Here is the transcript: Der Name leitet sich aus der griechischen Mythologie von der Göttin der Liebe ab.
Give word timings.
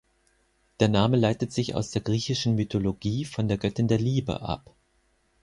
Der 0.79 0.87
Name 0.87 1.15
leitet 1.15 1.53
sich 1.53 1.75
aus 1.75 1.91
der 1.91 2.01
griechischen 2.01 2.55
Mythologie 2.55 3.23
von 3.23 3.47
der 3.47 3.59
Göttin 3.59 3.87
der 3.87 3.99
Liebe 3.99 4.41
ab. 4.41 4.73